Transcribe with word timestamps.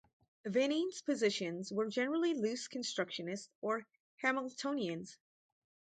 Vining's 0.47 1.03
positions 1.03 1.71
were 1.71 1.87
generally 1.87 2.33
loose-constructionist, 2.33 3.51
or 3.61 3.85
Hamiltonian. 4.23 5.05